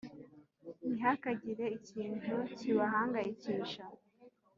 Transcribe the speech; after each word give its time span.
ntihakagire 0.89 1.65
ikintu 1.77 2.33
kibahangayikisha 2.57 3.83